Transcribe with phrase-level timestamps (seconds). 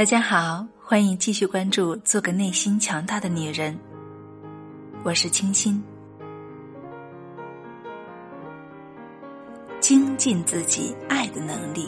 [0.00, 3.74] 大家好，欢迎继续关注《做个内心强大的女人》，
[5.02, 5.84] 我是清新。
[9.78, 11.86] 精进自己爱的能力。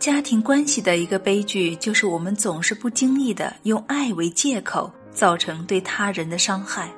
[0.00, 6.90] 家庭关系的一个悲剧，就是我们总是不经意的用爱为借口，造成对他人的伤害。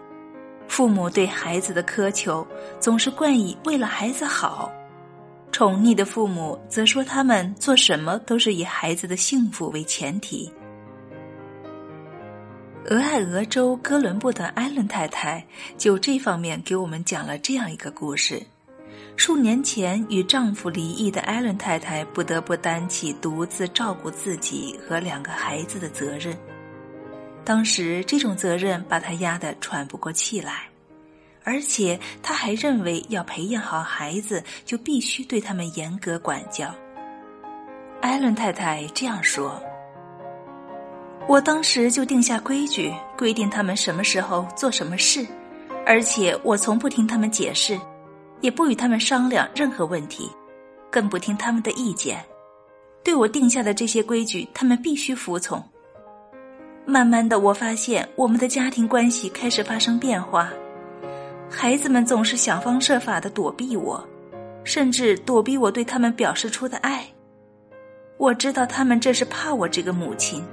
[0.66, 2.46] 父母对孩子的苛求，
[2.80, 4.72] 总是冠以为了孩子好；
[5.60, 10.50] 宠溺的父母则说他们做什么都是以孩子的幸福为前提。
[12.86, 15.46] 俄亥俄州哥伦布的艾伦太太
[15.76, 18.42] 就这方面给我们讲了这样一个故事。
[19.16, 26.34] 数年前与丈夫离异的艾伦太太不得不担起独自照顾自己和两个孩子的责任。
[27.44, 30.69] 当时这种责任把她压得喘不过气来，
[31.50, 36.72] 而且他还认为要培养好孩子，就必须对他们严格管教。
[38.00, 39.60] 艾伦太太这样说
[41.26, 45.26] ：“我当时就定下规矩，规定他们什么时候做什么事，
[45.84, 47.76] 而且我从不听他们解释。”
[48.40, 50.30] 也不与他们商量任何问题，
[50.88, 52.24] 更不听他们的意见。
[53.02, 55.62] 对我定下的这些规矩，他们必须服从。
[56.86, 60.48] 慢慢的，我发现我们的家庭关系开始发生变化。
[61.50, 64.02] 孩子们总是想方设法的躲避我，
[64.62, 67.04] 甚至躲避我对他们表示出的爱。
[68.18, 70.44] 我知道他们这是怕我这个母亲。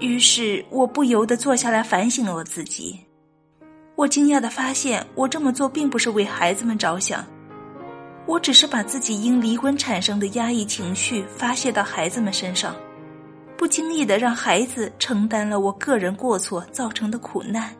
[0.00, 2.98] 于是，我不由得坐下来反省了我自己。
[3.94, 7.24] 我惊讶的发现，我这么做并不是为孩子们着想，
[8.26, 12.74] 我只是把自己因离婚产生的压抑情绪发泄到孩子们身上，
[13.56, 17.70] 不经意的让孩子承担了我个人过错造成的苦难。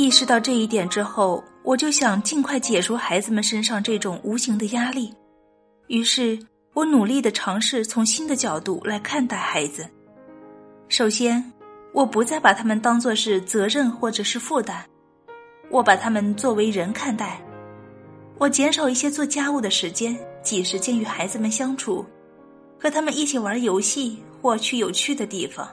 [0.00, 5.12] 意识到这一点之后，我就想尽快解除孩子们身上这种无形的压力，
[5.88, 6.38] 于是
[6.72, 9.86] 我努力的尝试从新的角度来看待孩子，
[10.88, 11.52] 首先。
[11.92, 14.80] 我不再把他们当作是责任或者是负担，
[15.70, 17.42] 我把他们作为人看待。
[18.38, 22.06] 我减少一些做家务的时间，挤时间与孩子们相处，
[22.78, 25.68] 和他们一起玩游戏或去有趣的地方。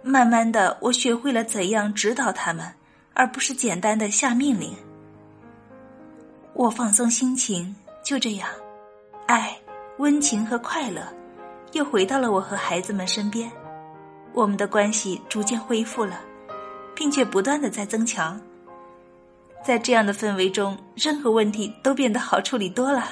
[0.00, 2.64] 慢慢的，我学会了怎样指导他们，
[3.14, 4.74] 而不是简单的下命令。
[6.54, 8.48] 我放松心情，就这样，
[9.26, 9.56] 爱、
[9.98, 11.02] 温情和快乐
[11.72, 13.50] 又回到了我和孩子们身边。
[14.32, 16.20] 我们的关系逐渐恢复了，
[16.94, 18.40] 并且不断的在增强。
[19.64, 23.04] 在这样的氛围中，任何问题都变得好处理多了。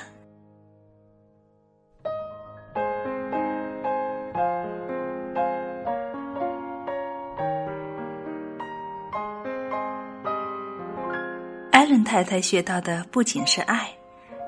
[11.79, 13.89] 艾伦太太学到的不仅是爱，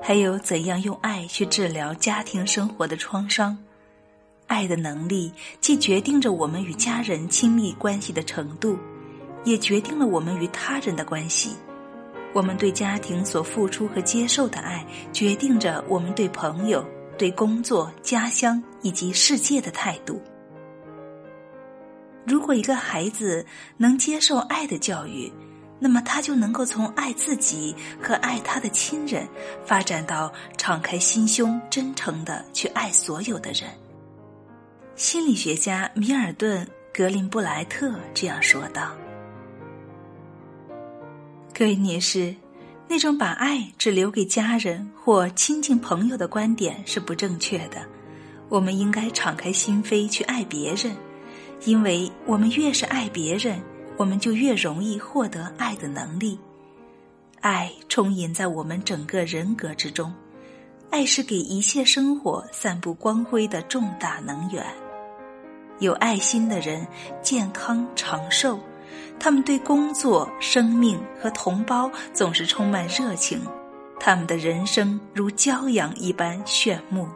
[0.01, 3.57] 还有怎样用爱去治疗家庭生活的创伤。
[4.47, 5.31] 爱的能力
[5.61, 8.77] 既决定着我们与家人亲密关系的程度，
[9.45, 11.55] 也决定了我们与他人的关系。
[12.33, 16.85] 我们对家庭所付出和接受的爱，决定着我们对朋友、
[17.17, 20.21] 对工作、家乡以及世界的态度。
[22.25, 23.45] 如果一个孩子
[23.77, 25.31] 能接受爱的教育，
[25.83, 29.27] 那么他就能够从爱自己和爱他的亲人，
[29.65, 33.67] 发展到敞开心胸、真诚的去爱所有的人。
[34.95, 38.95] 心理学家米尔顿·格林布莱特这样说道
[41.51, 42.35] ：“各位女士，
[42.87, 47.83] 那种把爱只留给家人或亲近朋友的观点是不正确的。
[48.49, 50.95] 我们应该敞开心扉去爱别人，
[51.63, 53.59] 因为我们越是爱别人，
[54.01, 56.39] 我们就越容易获得爱的能力。
[57.39, 60.11] 爱充盈在我们整个人格之中，
[60.89, 64.65] 爱是给一切生活散布光辉的重大能源。”
[65.77, 66.87] 有爱心的人
[67.21, 68.59] 健康长寿，
[69.19, 73.39] 他们对工作、生命和同胞总是充满热情，
[73.99, 77.07] 他们的人生如骄阳一般炫目。